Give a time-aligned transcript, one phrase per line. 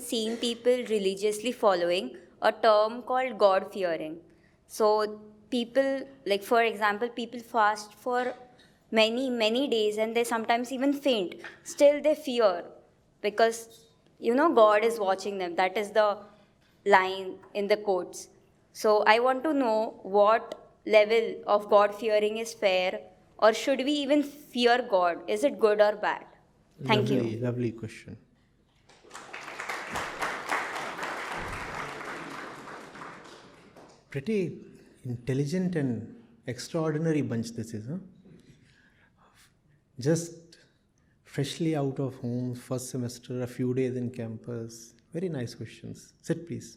[0.00, 4.18] seeing people religiously following a term called God fearing.
[4.66, 8.34] So, people, like for example, people fast for
[8.90, 11.34] many, many days and they sometimes even faint.
[11.64, 12.64] Still, they fear
[13.20, 13.68] because,
[14.18, 15.56] you know, God is watching them.
[15.56, 16.18] That is the
[16.86, 18.28] line in the quotes.
[18.72, 20.54] So, I want to know what
[20.86, 23.00] level of God fearing is fair
[23.38, 25.18] or should we even fear God?
[25.26, 26.24] Is it good or bad?
[26.84, 27.40] Thank lovely, you.
[27.40, 28.16] Lovely question.
[34.10, 34.58] Pretty
[35.04, 36.14] intelligent and
[36.46, 37.98] extraordinary bunch this is, huh?
[39.98, 40.34] Just
[41.24, 44.94] freshly out of home, first semester, a few days in campus.
[45.12, 46.14] Very nice questions.
[46.22, 46.76] Sit, please.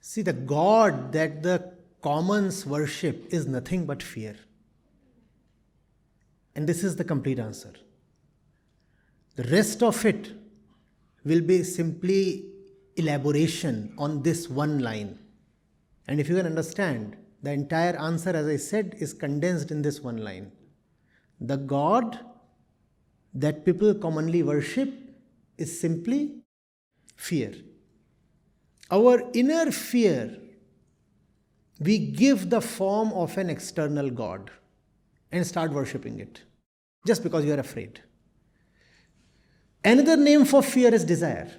[0.00, 4.36] See, the God that the commons worship is nothing but fear.
[6.56, 7.74] And this is the complete answer.
[9.36, 10.32] The rest of it
[11.24, 12.46] will be simply
[12.96, 15.18] elaboration on this one line.
[16.08, 20.00] And if you can understand, the entire answer, as I said, is condensed in this
[20.00, 20.52] one line.
[21.40, 22.18] The God
[23.32, 24.92] that people commonly worship
[25.56, 26.42] is simply
[27.16, 27.54] fear.
[28.90, 30.36] Our inner fear,
[31.78, 34.50] we give the form of an external God
[35.32, 36.42] and start worshipping it
[37.06, 38.00] just because you are afraid.
[39.84, 41.50] Another name for fear is desire.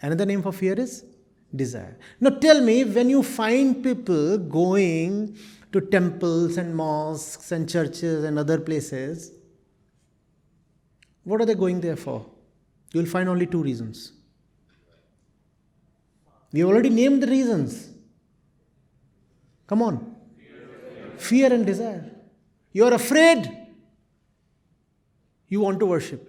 [0.00, 1.04] Another name for fear is
[1.54, 1.98] desire.
[2.20, 5.36] Now tell me, when you find people going
[5.72, 9.32] to temples and mosques and churches and other places,
[11.24, 12.24] what are they going there for?
[12.92, 14.12] You will find only two reasons.
[16.52, 17.90] We already named the reasons.
[19.66, 20.16] Come on.
[21.18, 22.10] Fear and desire.
[22.72, 23.66] You are afraid.
[25.48, 26.27] You want to worship.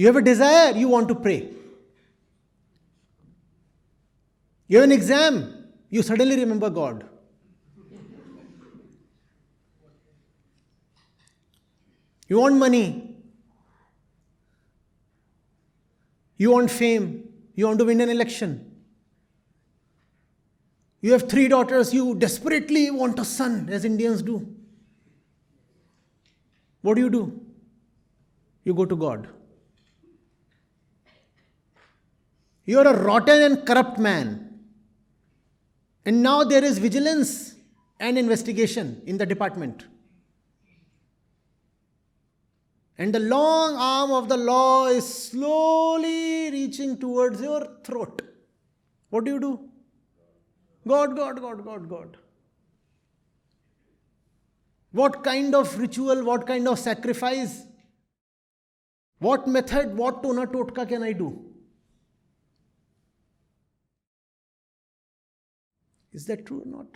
[0.00, 1.50] You have a desire, you want to pray.
[4.66, 7.04] You have an exam, you suddenly remember God.
[12.28, 13.14] You want money.
[16.38, 17.28] You want fame.
[17.54, 18.72] You want to win an election.
[21.02, 24.48] You have three daughters, you desperately want a son, as Indians do.
[26.80, 27.38] What do you do?
[28.64, 29.28] You go to God.
[32.70, 34.26] You are a rotten and corrupt man.
[36.06, 37.56] And now there is vigilance
[37.98, 39.86] and investigation in the department.
[42.96, 48.22] And the long arm of the law is slowly reaching towards your throat.
[49.08, 49.52] What do you do?
[50.86, 52.16] God, God, God, God, God.
[54.92, 57.64] What kind of ritual, what kind of sacrifice,
[59.18, 61.49] what method, what tona totka can I do?
[66.12, 66.86] Is that true or not?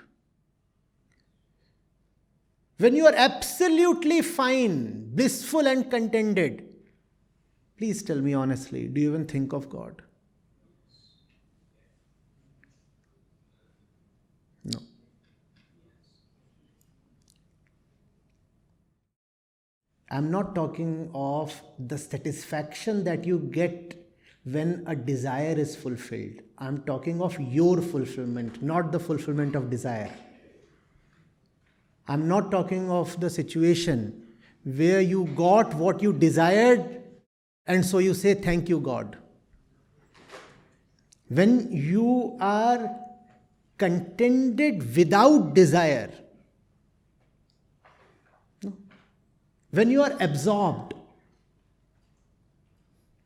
[2.78, 6.68] When you are absolutely fine, blissful, and contented,
[7.78, 10.02] please tell me honestly, do you even think of God?
[14.64, 14.80] No.
[20.10, 24.03] I'm not talking of the satisfaction that you get
[24.44, 26.42] when a desire is fulfilled.
[26.58, 30.12] I'm talking of your fulfillment, not the fulfillment of desire.
[32.06, 34.22] I'm not talking of the situation
[34.64, 37.02] where you got what you desired
[37.66, 39.16] and so you say, Thank you, God.
[41.28, 42.94] When you are
[43.78, 46.10] contented without desire,
[49.70, 50.92] when you are absorbed,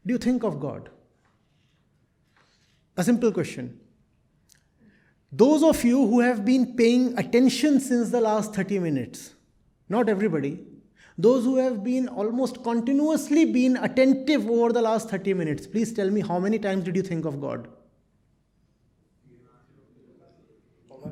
[0.07, 0.89] do you think of God?
[2.99, 3.79] A simple question.
[5.31, 9.35] Those of you who have been paying attention since the last 30 minutes,
[9.89, 10.67] not everybody,
[11.17, 16.11] those who have been almost continuously been attentive over the last 30 minutes, please tell
[16.11, 17.69] me how many times did you think of God?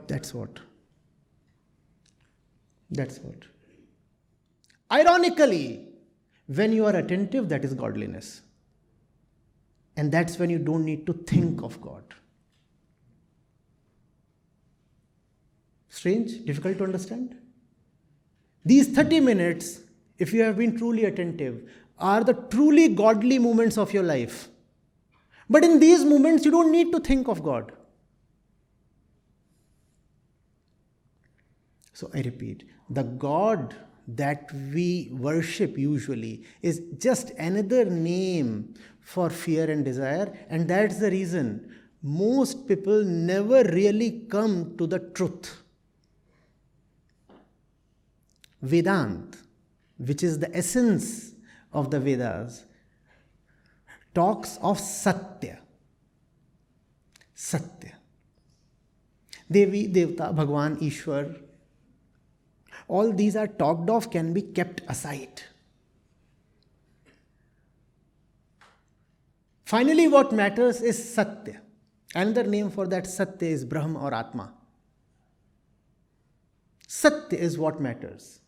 [0.09, 0.59] That's what.
[2.91, 3.45] That's what.
[4.91, 5.89] Ironically,
[6.47, 8.43] when you are attentive, that is godliness.
[9.97, 12.03] And that's when you don't need to think of God.
[15.89, 16.45] Strange?
[16.45, 17.35] Difficult to understand?
[18.65, 19.81] These 30 minutes,
[20.19, 24.49] if you have been truly attentive, are the truly godly moments of your life.
[25.49, 27.73] But in these moments, you don't need to think of God.
[31.95, 33.75] So I repeat the God
[34.09, 41.11] that we worship usually is just another name for fear and desire, and that's the
[41.11, 41.73] reason
[42.03, 45.63] most people never really come to the truth.
[48.63, 49.37] Vedant,
[49.99, 51.33] which is the essence
[51.73, 52.65] of the Vedas,
[54.15, 55.59] talks of Satya.
[57.35, 57.95] Satya.
[59.51, 61.41] Devi, Devta, Bhagwan, Ishwar,
[62.89, 65.43] all these are talked of, can be kept aside.
[69.65, 71.61] Finally, what matters is Satya.
[72.15, 74.53] Another name for that Satya is Brahma or Atma.
[76.87, 78.41] Satya is what matters.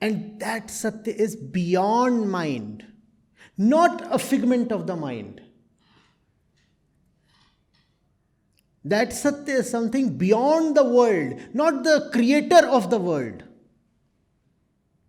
[0.00, 2.84] And that Satya is beyond mind,
[3.58, 5.42] not a figment of the mind.
[8.84, 13.42] That Satya is something beyond the world, not the creator of the world.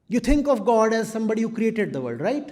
[0.07, 2.51] You think of God as somebody who created the world, right?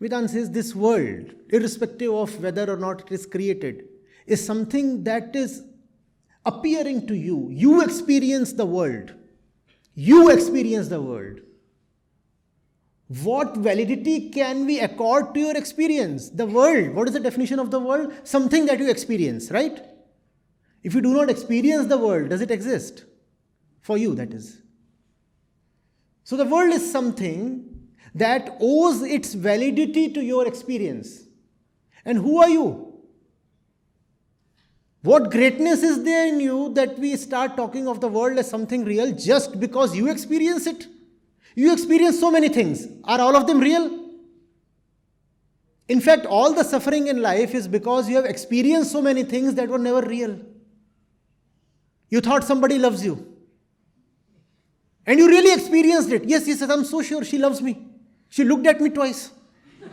[0.00, 3.84] Vedanta says this world, irrespective of whether or not it is created,
[4.26, 5.62] is something that is
[6.44, 7.48] appearing to you.
[7.50, 9.14] You experience the world.
[9.94, 11.40] You experience the world.
[13.22, 16.30] What validity can we accord to your experience?
[16.30, 16.94] The world.
[16.94, 18.12] What is the definition of the world?
[18.24, 19.84] Something that you experience, right?
[20.82, 23.04] If you do not experience the world, does it exist?
[23.82, 24.62] For you, that is.
[26.24, 31.24] So the world is something that owes its validity to your experience.
[32.04, 32.94] And who are you?
[35.02, 38.84] What greatness is there in you that we start talking of the world as something
[38.84, 40.86] real just because you experience it?
[41.54, 42.86] You experience so many things.
[43.04, 44.00] Are all of them real?
[45.88, 49.54] In fact, all the suffering in life is because you have experienced so many things
[49.54, 50.40] that were never real.
[52.08, 53.30] You thought somebody loves you.
[55.06, 56.24] And you really experienced it.
[56.24, 57.86] Yes, yes, I'm so sure she loves me.
[58.30, 59.30] She looked at me twice.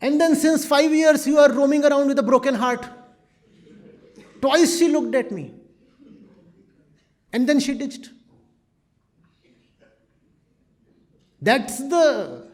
[0.00, 2.88] and then, since five years, you are roaming around with a broken heart.
[4.40, 5.52] Twice she looked at me.
[7.34, 8.10] And then she ditched.
[11.42, 12.46] That's the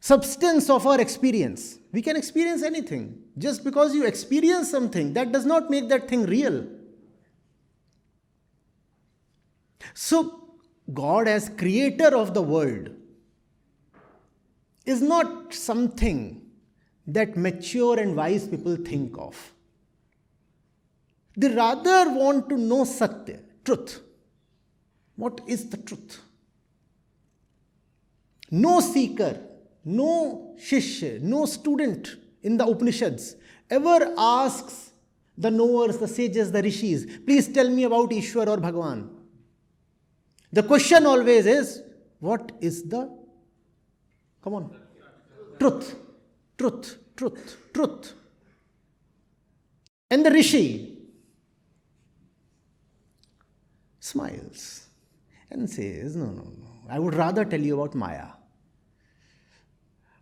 [0.00, 1.78] substance of our experience.
[1.92, 3.22] We can experience anything.
[3.38, 6.66] Just because you experience something, that does not make that thing real.
[9.94, 10.56] So,
[10.92, 12.90] God, as creator of the world,
[14.84, 16.42] is not something
[17.06, 19.51] that mature and wise people think of.
[21.36, 24.00] They rather want to know Satya, truth.
[25.16, 26.20] What is the truth?
[28.50, 29.40] No seeker,
[29.84, 33.36] no shishya, no student in the Upanishads
[33.70, 34.90] ever asks
[35.38, 39.08] the knowers, the sages, the rishis, please tell me about Ishwar or Bhagwan.
[40.52, 41.82] The question always is
[42.20, 43.10] what is the,
[44.44, 44.76] come on,
[45.58, 45.94] truth,
[46.58, 48.12] truth, truth, truth.
[50.10, 50.91] And the rishi
[54.02, 54.88] smiles
[55.50, 58.26] and says, No, no, no, I would rather tell you about Maya.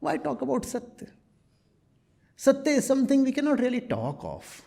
[0.01, 1.09] Why talk about Satya?
[2.37, 4.63] Satya is something we cannot really talk of.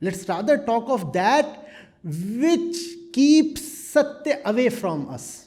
[0.00, 1.68] Let's rather talk of that
[2.04, 2.76] which
[3.12, 5.46] keeps Satya away from us.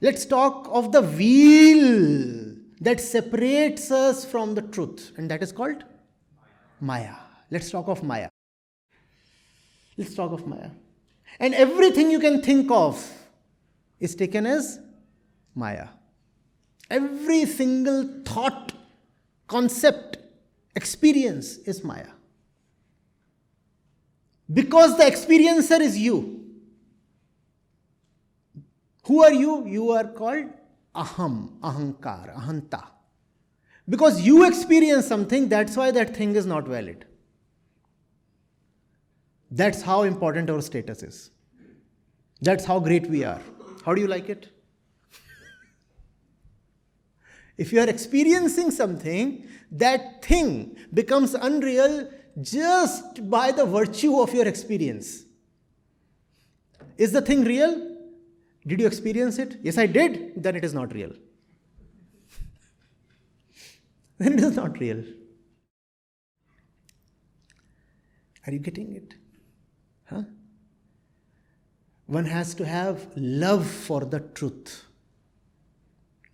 [0.00, 5.84] Let's talk of the wheel that separates us from the truth, and that is called
[6.80, 7.14] Maya.
[7.50, 8.28] Let's talk of Maya.
[9.98, 10.70] Let's talk of Maya.
[11.40, 13.10] And everything you can think of
[13.98, 14.78] is taken as
[15.54, 15.88] Maya.
[16.90, 18.72] Every single thought,
[19.48, 20.18] concept,
[20.76, 22.08] experience is Maya.
[24.52, 26.44] Because the experiencer is you.
[29.06, 29.66] Who are you?
[29.66, 30.50] You are called
[30.94, 32.84] aham, ahankar, ahanta.
[33.88, 37.06] Because you experience something, that's why that thing is not valid.
[39.50, 41.30] That's how important our status is.
[42.40, 43.40] That's how great we are.
[43.84, 44.50] How do you like it?
[47.60, 54.48] if you are experiencing something, that thing becomes unreal just by the virtue of your
[54.48, 55.24] experience.
[56.96, 57.98] Is the thing real?
[58.66, 59.58] Did you experience it?
[59.62, 60.42] Yes, I did.
[60.42, 61.10] Then it is not real.
[64.18, 65.04] then it is not real.
[68.46, 69.12] Are you getting it?
[72.10, 74.84] One has to have love for the truth.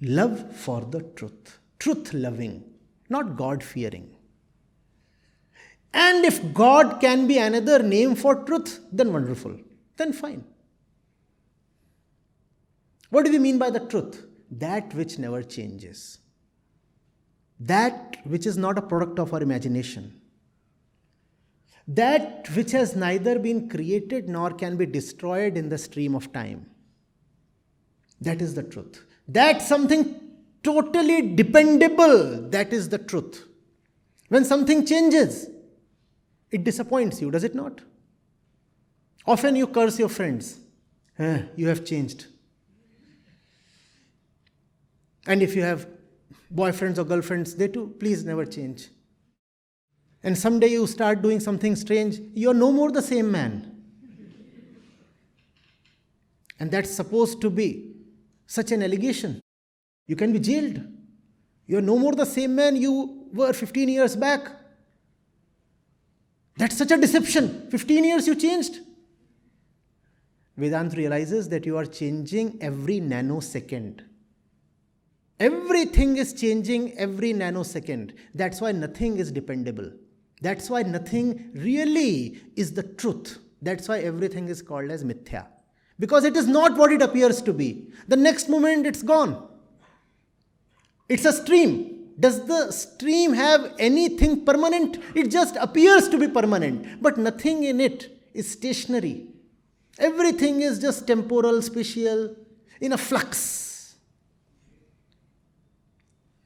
[0.01, 1.59] Love for the truth.
[1.79, 2.65] Truth loving,
[3.11, 4.17] not God fearing.
[5.93, 9.59] And if God can be another name for truth, then wonderful.
[9.99, 10.45] Then fine.
[13.11, 14.25] What do we mean by the truth?
[14.51, 16.21] That which never changes.
[17.61, 20.23] That which is not a product of our imagination.
[21.89, 26.67] That which has neither been created nor can be destroyed in the stream of time.
[28.21, 29.05] That is the truth.
[29.29, 30.21] That something
[30.63, 33.47] totally dependable, that is the truth.
[34.29, 35.49] When something changes,
[36.51, 37.81] it disappoints you, does it not?
[39.27, 40.59] Often you curse your friends.
[41.19, 42.27] Eh, you have changed.
[45.27, 45.87] And if you have
[46.55, 48.89] boyfriends or girlfriends, they too, please never change.
[50.27, 53.73] And someday you start doing something strange, you're no more the same man.
[56.59, 57.95] And that's supposed to be
[58.45, 59.41] such an allegation.
[60.09, 60.81] You can be jailed.
[61.69, 64.51] You're no more the same man you were 15 years back.
[66.57, 67.69] That's such a deception.
[67.71, 68.81] 15 years you changed.
[70.59, 74.01] Vedant realizes that you are changing every nanosecond.
[75.39, 78.13] Everything is changing every nanosecond.
[78.35, 79.93] That's why nothing is dependable.
[80.43, 83.39] That's why nothing really is the truth.
[83.63, 85.47] That's why everything is called as mithya.
[85.99, 87.89] Because it is not what it appears to be.
[88.07, 89.49] The next moment it's gone.
[91.09, 91.93] It's a stream.
[92.19, 94.99] Does the stream have anything permanent?
[95.15, 99.29] It just appears to be permanent, but nothing in it is stationary.
[99.99, 102.35] Everything is just temporal, spatial,
[102.81, 103.97] in a flux.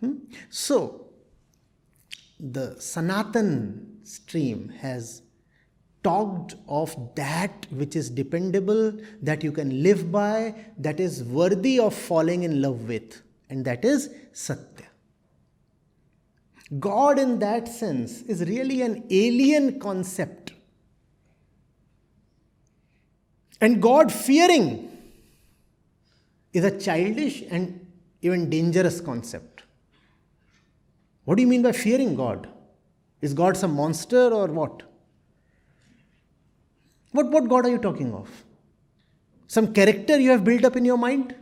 [0.01, 0.15] Hmm?
[0.49, 1.00] So,
[2.41, 5.23] the Sanatan stream has
[6.03, 8.93] talked of that which is dependable,
[9.23, 13.21] that you can live by, that is worthy of falling in love with,
[13.51, 14.87] and that is Satya.
[16.79, 20.53] God, in that sense, is really an alien concept.
[23.61, 24.97] And God fearing
[26.53, 27.87] is a childish and
[28.23, 29.65] even dangerous concept.
[31.31, 32.49] What do you mean by fearing God?
[33.21, 34.83] Is God some monster or what?
[37.13, 38.29] What, what God are you talking of?
[39.47, 41.37] Some character you have built up in your mind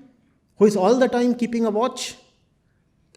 [0.59, 2.17] who is all the time keeping a watch,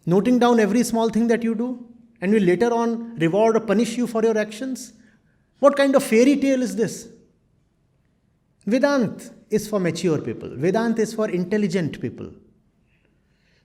[0.06, 1.86] noting down every small thing that you do,
[2.22, 4.94] and will later on reward or punish you for your actions?
[5.58, 7.06] What kind of fairy tale is this?
[8.66, 12.32] Vedant is for mature people, Vedant is for intelligent people.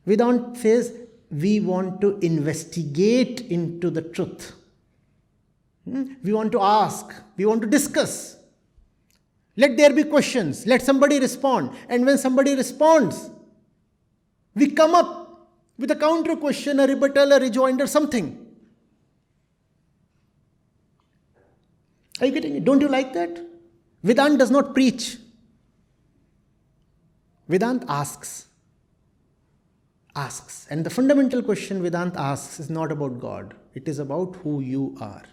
[0.05, 4.53] Vedant says we want to investigate into the truth.
[5.85, 6.13] Hmm?
[6.23, 8.37] We want to ask, we want to discuss.
[9.55, 11.71] Let there be questions, let somebody respond.
[11.89, 13.29] And when somebody responds,
[14.53, 18.45] we come up with a counter question, a rebuttal, a rejoinder, something.
[22.19, 22.65] Are you getting it?
[22.65, 23.39] Don't you like that?
[24.03, 25.17] Vedant does not preach.
[27.49, 28.46] Vedant asks.
[30.17, 30.65] Asks.
[30.71, 34.97] And the fundamental question Vedant asks is not about God, it is about who you
[34.99, 35.23] are.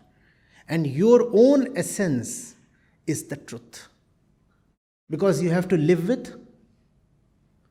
[0.68, 2.54] And your own essence
[3.06, 3.88] is the truth.
[5.08, 6.34] Because you have to live with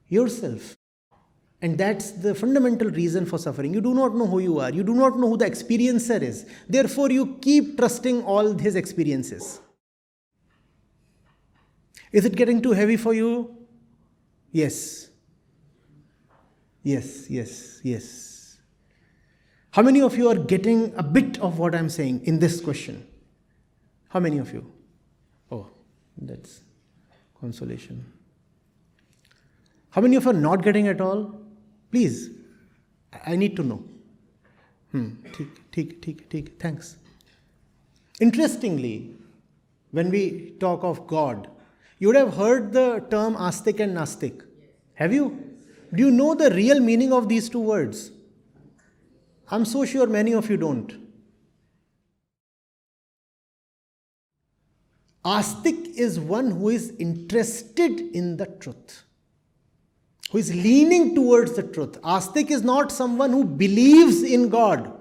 [0.08, 0.76] yourself.
[1.62, 3.74] And that's the fundamental reason for suffering.
[3.74, 6.46] You do not know who you are, you do not know who the experiencer is.
[6.68, 9.60] Therefore, you keep trusting all his experiences.
[12.12, 13.56] Is it getting too heavy for you?
[14.52, 15.10] Yes.
[16.83, 18.59] Yes, yes, yes.
[19.71, 23.07] How many of you are getting a bit of what I'm saying in this question?
[24.09, 24.73] How many of you?
[25.51, 25.69] Oh,
[26.17, 26.61] that's
[27.41, 28.05] consolation.
[29.91, 31.41] How many of you are not getting at all?
[31.91, 32.31] Please,
[33.27, 33.83] I need to know.
[34.93, 36.97] Hmm, ठीक ठीक ठीक ठीक thanks.
[38.21, 39.17] Interestingly,
[39.91, 41.49] when we talk of God,
[41.99, 44.43] you would have heard the term astik and nastik.
[44.95, 45.27] Have you?
[45.94, 48.12] Do you know the real meaning of these two words?
[49.50, 50.92] I'm so sure many of you don't.
[55.24, 59.04] Astik is one who is interested in the truth,
[60.32, 62.02] who is leaning towards the truth.
[62.02, 64.92] Astik is not someone who believes in God.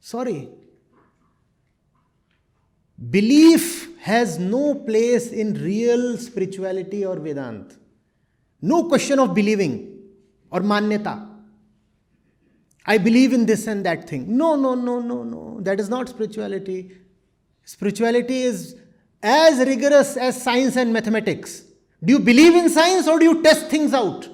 [0.00, 0.48] Sorry.
[3.10, 7.76] Belief has no place in real spirituality or Vedant.
[8.60, 9.98] No question of believing
[10.50, 11.26] or manyata.
[12.84, 14.36] I believe in this and that thing.
[14.36, 15.60] No, no, no, no, no.
[15.60, 16.90] That is not spirituality.
[17.64, 18.76] Spirituality is
[19.22, 21.64] as rigorous as science and mathematics.
[22.02, 24.28] Do you believe in science or do you test things out?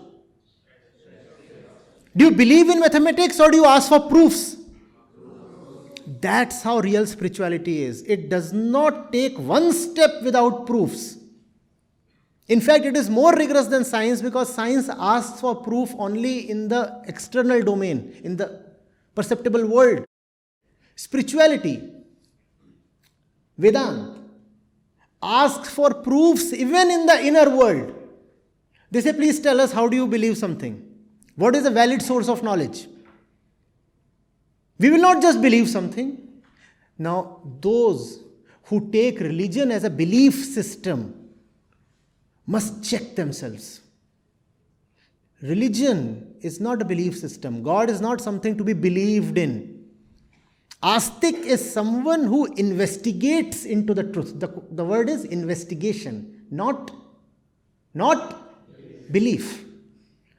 [2.17, 4.57] Do you believe in mathematics or do you ask for proofs?
[6.07, 8.03] That's how real spirituality is.
[8.03, 11.17] It does not take one step without proofs.
[12.49, 16.69] In fact, it is more rigorous than science because science asks for proof only in
[16.69, 18.63] the external domain, in the
[19.15, 20.05] perceptible world.
[20.95, 21.83] Spirituality,
[23.57, 24.17] Vedanta,
[25.23, 27.95] asks for proofs even in the inner world.
[28.91, 30.85] They say, please tell us how do you believe something?
[31.37, 32.87] What is a valid source of knowledge?
[34.79, 36.21] We will not just believe something.
[36.99, 38.21] Now, those
[38.65, 41.24] who take religion as a belief system
[42.47, 43.81] must check themselves.
[45.43, 49.75] Religion is not a belief system, God is not something to be believed in.
[50.83, 54.39] Astic is someone who investigates into the truth.
[54.39, 56.91] The, the word is investigation, not,
[57.95, 58.45] not
[59.11, 59.65] belief.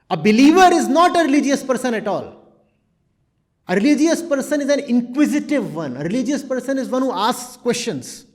[0.09, 2.45] A believer is not a religious person at all.
[3.67, 5.97] A religious person is an inquisitive one.
[5.97, 8.25] A religious person is one who asks questions.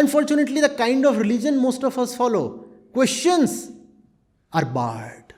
[0.00, 3.72] Unfortunately, the kind of religion most of us follow, questions
[4.52, 5.34] are barred,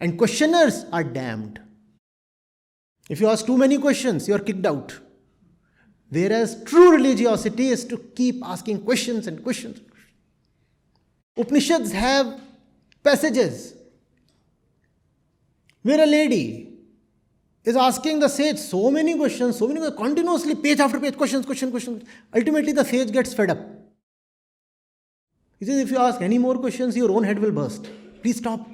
[0.00, 1.60] and questioners are damned.
[3.10, 4.98] If you ask too many questions, you are kicked out.
[6.08, 9.80] Whereas true religiosity is to keep asking questions and questions.
[11.36, 12.40] Upanishads have
[13.02, 13.74] passages
[15.82, 16.78] where a lady
[17.62, 21.44] is asking the sage so many questions, so many questions, continuously, page after page, questions,
[21.44, 22.04] questions, questions.
[22.34, 23.81] Ultimately, the sage gets fed up.
[25.62, 27.88] He says, if you ask any more questions, your own head will burst.
[28.20, 28.68] Please stop.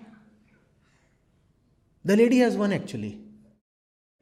[2.02, 3.21] The lady has won actually.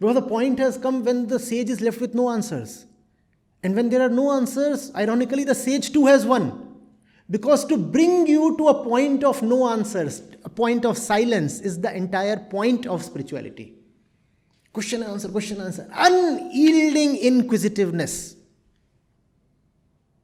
[0.00, 2.86] Because the point has come when the sage is left with no answers.
[3.62, 6.74] And when there are no answers, ironically, the sage too has won.
[7.30, 11.80] Because to bring you to a point of no answers, a point of silence, is
[11.80, 13.76] the entire point of spirituality.
[14.72, 15.88] Question and answer, question and answer.
[15.94, 18.34] Unyielding inquisitiveness.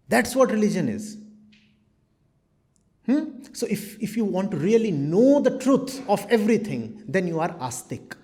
[0.09, 1.22] That's what religion is.
[3.07, 3.43] Hmm?
[3.53, 7.55] So, if, if you want to really know the truth of everything, then you are
[7.61, 8.17] astic.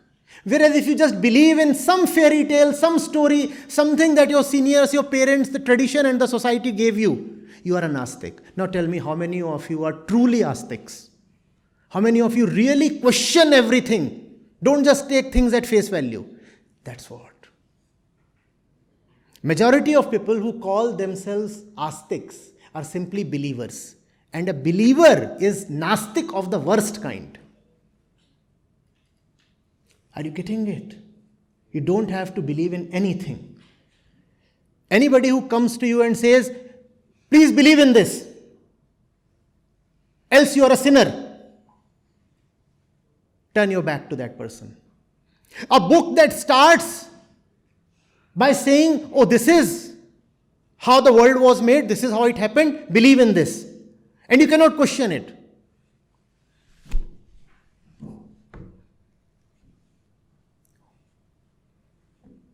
[0.44, 4.92] Whereas if you just believe in some fairy tale, some story, something that your seniors,
[4.92, 8.38] your parents, the tradition, and the society gave you, you are an astic.
[8.56, 11.10] Now tell me how many of you are truly astics?
[11.88, 14.26] How many of you really question everything?
[14.62, 16.24] Don't just take things at face value.
[16.84, 17.32] That's what.
[19.42, 23.96] Majority of people who call themselves astics are simply believers.
[24.32, 27.38] And a believer is Nastic of the worst kind.
[30.14, 30.96] Are you getting it?
[31.72, 33.56] You don't have to believe in anything.
[34.90, 36.50] Anybody who comes to you and says,
[37.30, 38.26] Please believe in this,
[40.30, 41.38] else you are a sinner,
[43.54, 44.74] turn your back to that person.
[45.70, 47.08] A book that starts
[48.34, 49.94] by saying, Oh, this is
[50.78, 53.67] how the world was made, this is how it happened, believe in this.
[54.28, 55.34] And you cannot question it.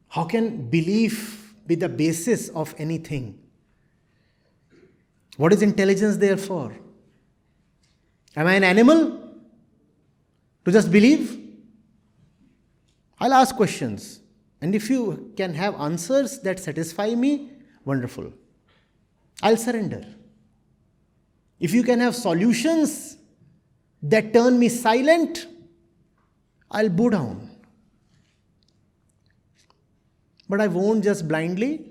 [0.08, 3.36] How can belief be the basis of anything?
[5.36, 6.72] What is intelligence there for?
[8.36, 9.20] Am I an animal?
[10.64, 11.40] To just believe?
[13.18, 14.20] I'll ask questions.
[14.60, 17.50] And if you can have answers that satisfy me,
[17.84, 18.32] wonderful.
[19.42, 20.06] I'll surrender.
[21.60, 23.16] If you can have solutions
[24.02, 25.46] that turn me silent,
[26.70, 27.50] I'll bow down.
[30.48, 31.90] But I won't just blindly.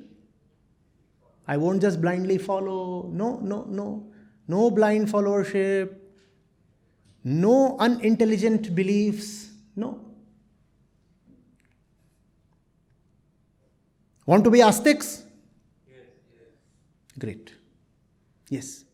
[1.48, 3.10] I won't just blindly follow.
[3.12, 4.06] No, no, no.
[4.48, 5.96] No blind followership.
[7.24, 9.50] No unintelligent beliefs.
[9.76, 10.00] No.
[14.26, 15.24] Want to be astics?
[15.90, 16.48] Yes, yes.
[17.20, 17.54] Great.
[18.50, 18.86] Yes.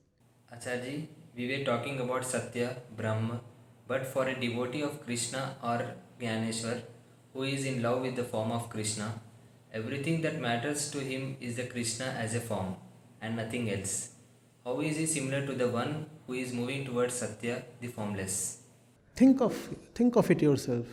[0.59, 3.41] Acharji, we were talking about Satya, Brahma,
[3.87, 6.81] but for a devotee of Krishna or Gyaneshwar
[7.33, 9.13] who is in love with the form of Krishna,
[9.71, 12.75] Everything that matters to him is the Krishna as a form
[13.21, 14.09] and nothing else.
[14.65, 18.61] How is he similar to the one who is moving towards Satya, the formless?
[19.15, 19.53] Think of
[19.93, 20.87] think of it yourself.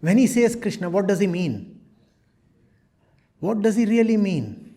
[0.00, 1.78] When he says Krishna, what does he mean?
[3.40, 4.69] What does he really mean?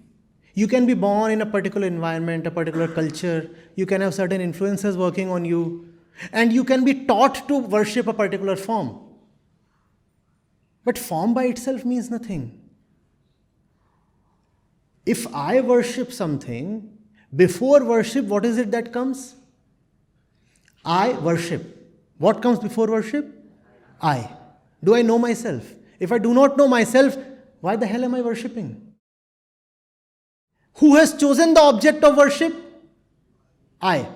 [0.54, 4.40] You can be born in a particular environment, a particular culture, you can have certain
[4.40, 5.94] influences working on you,
[6.32, 9.00] and you can be taught to worship a particular form.
[10.86, 12.60] But form by itself means nothing.
[15.06, 16.98] If I worship something,
[17.36, 19.36] before worship, what is it that comes?
[20.86, 21.92] I worship.
[22.20, 23.34] What comes before worship?
[24.02, 24.30] I.
[24.84, 25.74] Do I know myself?
[26.00, 27.18] If I do not know myself,
[27.64, 28.93] Why the hell am I worshipping?
[30.76, 32.56] Who has chosen the object of worship?
[33.82, 34.08] I.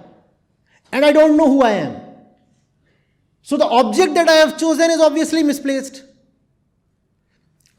[0.91, 2.02] And I don't know who I am.
[3.41, 6.04] So the object that I have chosen is obviously misplaced.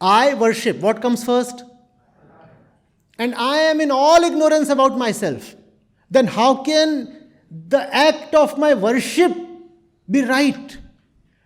[0.00, 0.78] I worship.
[0.78, 1.64] What comes first?
[3.18, 5.56] And I am in all ignorance about myself.
[6.10, 9.36] Then how can the act of my worship
[10.08, 10.78] be right?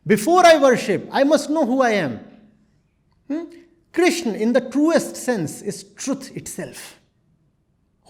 [0.07, 2.21] Before I worship, I must know who I am.
[3.29, 3.45] Hmm?
[3.93, 7.01] Krishna, in the truest sense, is truth itself.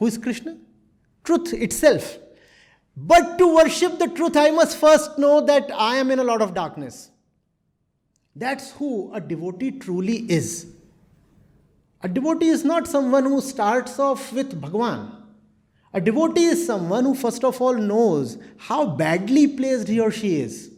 [0.02, 0.56] Who is Krishna?
[1.22, 2.18] Truth itself.
[2.96, 6.42] But to worship the truth, I must first know that I am in a lot
[6.42, 7.10] of darkness.
[8.34, 10.66] That's who a devotee truly is.
[12.02, 15.22] A devotee is not someone who starts off with Bhagwan.
[15.94, 20.40] A devotee is someone who, first of all, knows how badly placed he or she
[20.40, 20.72] is.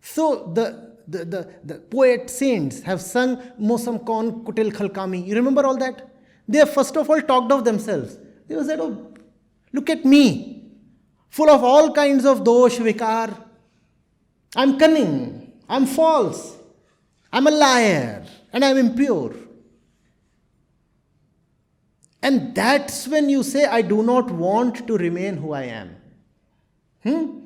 [0.00, 5.26] So, the, the, the, the poet saints have sung Mosam Kaun Kutil Khalkami.
[5.26, 6.08] You remember all that?
[6.48, 8.16] They have, first of all, talked of themselves.
[8.48, 9.12] They said, Oh,
[9.72, 10.64] look at me,
[11.30, 13.36] full of all kinds of dosh, vikar.
[14.54, 16.56] I'm cunning, I'm false,
[17.32, 19.34] I'm a liar, and I'm impure.
[22.22, 25.96] And that's when you say, I do not want to remain who I am.
[27.02, 27.38] Hmm?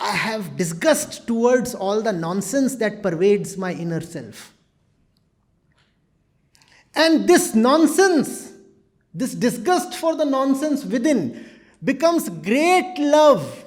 [0.00, 4.52] I have disgust towards all the nonsense that pervades my inner self.
[6.94, 8.51] And this nonsense,
[9.14, 11.48] this disgust for the nonsense within,
[11.82, 13.64] becomes great love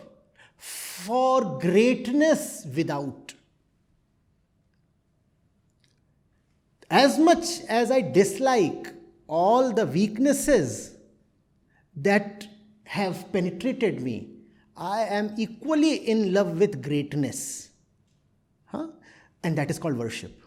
[0.58, 3.34] for greatness without.
[6.90, 8.94] As much as I dislike
[9.28, 10.96] all the weaknesses
[11.96, 12.48] that
[12.86, 14.30] have penetrated me,
[14.78, 17.70] I am equally in love with greatness.
[18.66, 18.88] Huh?
[19.44, 20.42] And that is called worship.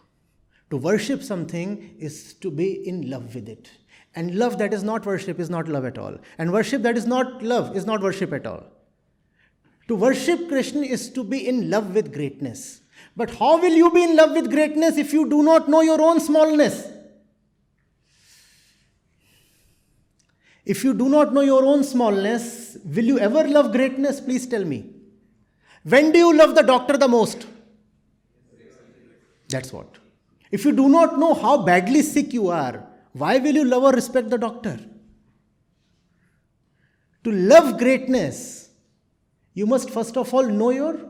[0.69, 3.69] To worship something is to be in love with it.
[4.15, 6.17] And love that is not worship is not love at all.
[6.37, 8.63] And worship that is not love is not worship at all.
[9.87, 12.81] To worship Krishna is to be in love with greatness.
[13.15, 16.01] But how will you be in love with greatness if you do not know your
[16.01, 16.87] own smallness?
[20.65, 24.21] If you do not know your own smallness, will you ever love greatness?
[24.21, 24.85] Please tell me.
[25.83, 27.47] When do you love the doctor the most?
[29.47, 29.87] That's what.
[30.51, 32.88] If you do not know how badly sick you are,
[33.19, 34.79] why will you love or respect the doctor?
[37.25, 38.69] To love greatness,
[39.53, 41.09] you must first of all know your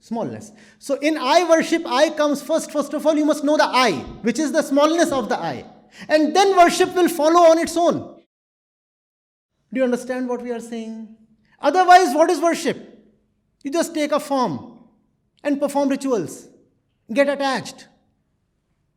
[0.00, 0.52] smallness.
[0.78, 2.70] So in I worship, I comes first.
[2.70, 5.64] First of all, you must know the I, which is the smallness of the I.
[6.08, 8.22] And then worship will follow on its own.
[9.72, 11.16] Do you understand what we are saying?
[11.60, 12.76] Otherwise, what is worship?
[13.64, 14.78] You just take a form
[15.42, 16.48] and perform rituals,
[17.12, 17.88] get attached.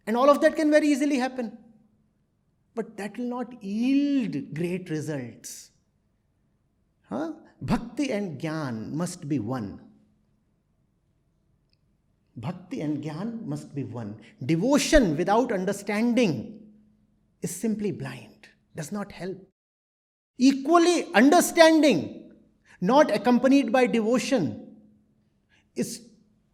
[0.05, 1.57] And all of that can very easily happen.
[2.73, 5.71] But that will not yield great results.
[7.09, 7.33] Huh?
[7.61, 9.81] Bhakti and Gyan must be one.
[12.37, 14.19] Bhakti and Gyan must be one.
[14.45, 16.61] Devotion without understanding
[17.41, 19.37] is simply blind, does not help.
[20.37, 22.31] Equally, understanding,
[22.79, 24.75] not accompanied by devotion,
[25.75, 26.07] is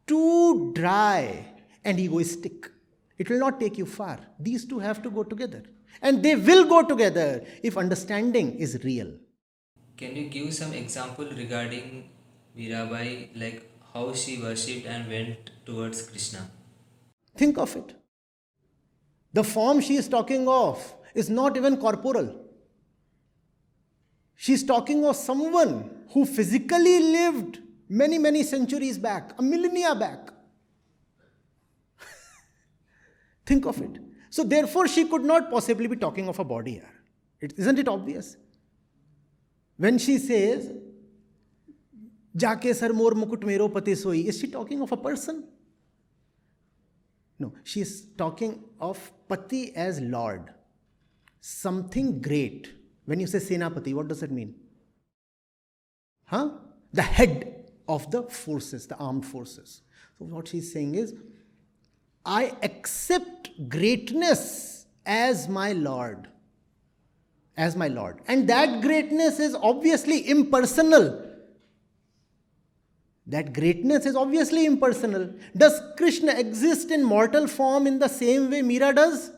[0.08, 1.46] too dry
[1.86, 2.70] and egoistic.
[3.18, 4.20] It will not take you far.
[4.40, 5.64] These two have to go together.
[6.02, 9.14] And they will go together if understanding is real.
[9.98, 12.10] Can you give some example regarding
[12.58, 16.50] Mirabai, like how she worshipped and went towards Krishna?
[17.36, 17.96] Think of it.
[19.34, 22.44] The form she is talking of is not even corporal.
[24.36, 30.30] She's talking of someone who physically lived many, many centuries back, a millennia back.
[33.46, 34.00] Think of it.
[34.38, 36.90] So, therefore, she could not possibly be talking of a body here.
[37.42, 38.38] It, isn't it obvious?
[39.78, 40.72] When she says,
[42.36, 45.44] Jake sar mor mukut mero pati soi, is she talking of a person?
[47.40, 50.54] No, she is talking of pati as Lord,
[51.42, 52.72] something great
[53.06, 54.54] when you say Senapati, what does it mean?
[56.26, 56.50] Huh?
[56.94, 59.82] The head of the forces, the armed forces.
[60.20, 61.16] So, what she's saying is,
[62.28, 66.28] I accept greatness as my Lord.
[67.56, 68.20] As my Lord.
[68.28, 71.24] And that greatness is obviously impersonal.
[73.26, 75.34] That greatness is obviously impersonal.
[75.56, 79.32] Does Krishna exist in mortal form in the same way Mira does?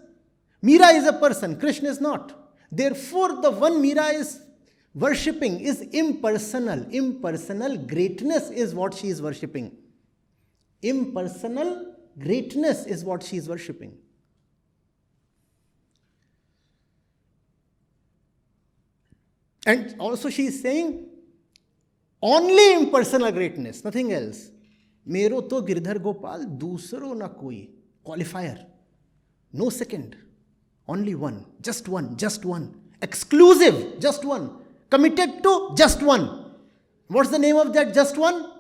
[0.62, 2.54] Mira is a person, Krishna is not.
[2.71, 4.41] Therefore, the one Mira is
[4.95, 6.86] worshipping is impersonal.
[6.91, 9.78] Impersonal greatness is what she is worshipping.
[10.82, 13.98] Impersonal greatness is what she is worshipping.
[19.65, 21.08] And also, she is saying
[22.22, 24.52] only impersonal greatness, nothing else.
[25.08, 27.67] मेरो to Giridhar Gopal, दूसरों na koi
[28.06, 28.65] qualifier,
[29.54, 30.15] no second,
[30.88, 34.52] only one, just one, just one, exclusive, just one,
[34.89, 36.54] committed to just one.
[37.08, 38.52] What's the name of that just one?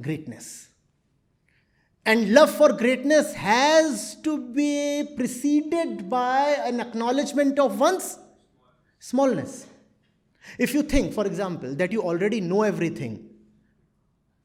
[0.00, 0.67] Greatness.
[2.08, 8.18] And love for greatness has to be preceded by an acknowledgement of one's
[8.98, 9.66] smallness.
[10.58, 13.28] If you think, for example, that you already know everything,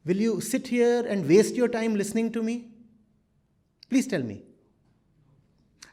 [0.04, 2.68] will you sit here and waste your time listening to me?
[3.88, 4.42] Please tell me.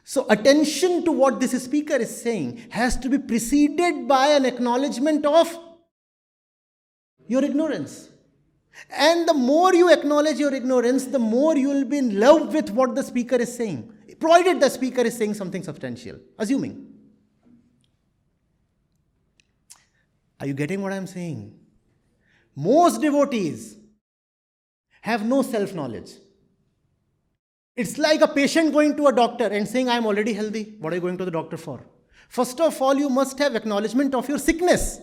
[0.04, 5.24] So, attention to what this speaker is saying has to be preceded by an acknowledgement
[5.24, 5.58] of
[7.26, 8.11] your ignorance.
[8.90, 12.70] And the more you acknowledge your ignorance, the more you will be in love with
[12.70, 16.86] what the speaker is saying, provided the speaker is saying something substantial, assuming.
[20.40, 21.54] Are you getting what I'm saying?
[22.54, 23.76] Most devotees
[25.00, 26.10] have no self knowledge.
[27.74, 30.76] It's like a patient going to a doctor and saying, I'm already healthy.
[30.78, 31.86] What are you going to the doctor for?
[32.28, 35.00] First of all, you must have acknowledgement of your sickness.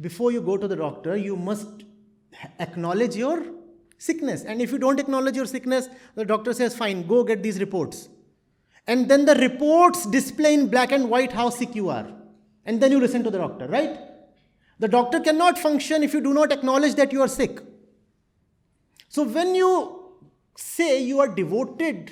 [0.00, 1.84] Before you go to the doctor, you must
[2.58, 3.44] acknowledge your
[3.98, 4.44] sickness.
[4.44, 8.08] And if you don't acknowledge your sickness, the doctor says, Fine, go get these reports.
[8.86, 12.06] And then the reports display in black and white how sick you are.
[12.64, 13.98] And then you listen to the doctor, right?
[14.78, 17.60] The doctor cannot function if you do not acknowledge that you are sick.
[19.08, 20.14] So when you
[20.56, 22.10] say you are devoted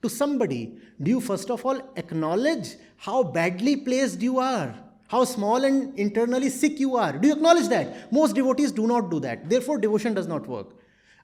[0.00, 4.74] to somebody, do you first of all acknowledge how badly placed you are?
[5.12, 7.12] How small and internally sick you are?
[7.12, 8.10] Do you acknowledge that?
[8.10, 9.46] Most devotees do not do that.
[9.46, 10.68] Therefore, devotion does not work.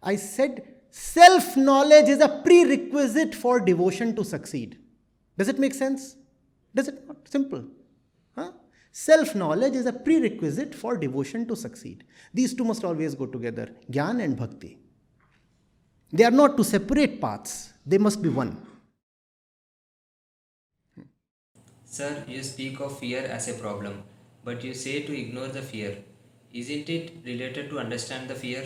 [0.03, 4.79] I said self knowledge is a prerequisite for devotion to succeed.
[5.39, 6.17] Does it make sense?
[6.75, 7.17] Does it not?
[7.27, 7.65] Simple.
[8.37, 8.53] Huh?
[8.93, 12.05] Self knowledge is a prerequisite for devotion to succeed.
[12.35, 14.77] These two must always go together Gyan and Bhakti.
[16.13, 18.68] They are not two separate paths, they must be one.
[21.91, 24.03] Sir, you speak of fear as a problem,
[24.45, 25.97] but you say to ignore the fear.
[26.53, 28.63] Isn't it related to understand the fear?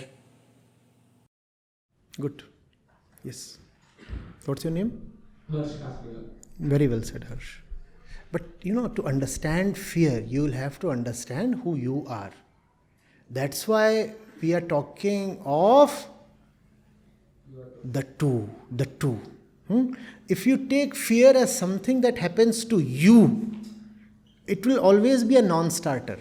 [2.18, 2.42] Good.
[3.22, 3.58] Yes.
[4.44, 4.90] What's your name?
[5.50, 6.24] Harsh Kasliwal.
[6.58, 7.60] Very well said, Harsh.
[8.32, 12.32] But you know, to understand fear, you will have to understand who you are.
[13.30, 16.08] That's why we are talking of
[17.84, 18.50] the two.
[18.72, 19.20] The two.
[19.72, 19.94] Hmm?
[20.28, 23.52] If you take fear as something that happens to you,
[24.46, 26.18] it will always be a non starter.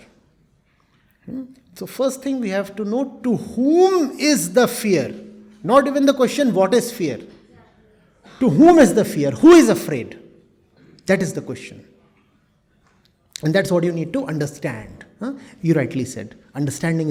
[1.26, 1.44] Hmm?
[1.76, 5.14] So, first thing we have to know to whom is the fear?
[5.64, 7.20] Not even the question, what is fear?
[8.40, 9.32] To whom is the fear?
[9.32, 10.18] Who is afraid?
[11.06, 11.86] That is the question.
[13.44, 15.06] And that's what you need to understand.
[15.20, 15.34] huh?
[15.62, 16.38] You rightly said.
[16.56, 17.00] Understanding